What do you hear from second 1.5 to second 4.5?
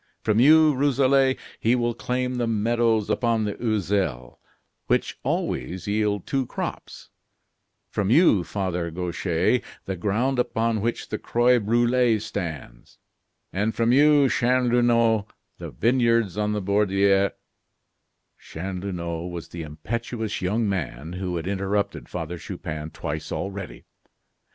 he will claim the meadows upon the Oiselle,